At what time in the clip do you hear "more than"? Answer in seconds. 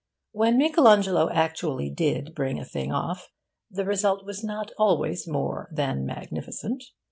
5.27-6.07